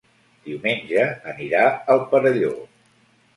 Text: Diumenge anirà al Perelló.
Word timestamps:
Diumenge 0.45 1.03
anirà 1.33 1.61
al 1.97 2.03
Perelló. 2.15 2.51